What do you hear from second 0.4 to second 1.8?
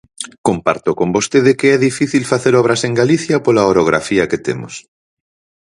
Comparto con vostede que é